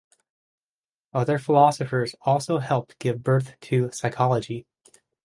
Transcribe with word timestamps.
Other 1.13 1.37
philosophers 1.37 2.15
also 2.23 2.57
helped 2.57 2.97
give 2.97 3.21
birth 3.21 3.53
to 3.69 3.91
psychology. 3.91 4.65